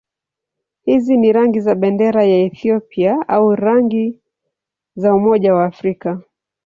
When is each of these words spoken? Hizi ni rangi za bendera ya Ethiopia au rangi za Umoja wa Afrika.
Hizi 0.85 1.17
ni 1.17 1.31
rangi 1.33 1.59
za 1.61 1.75
bendera 1.75 2.23
ya 2.23 2.37
Ethiopia 2.37 3.27
au 3.27 3.55
rangi 3.55 4.19
za 4.95 5.15
Umoja 5.15 5.53
wa 5.53 5.65
Afrika. 5.65 6.21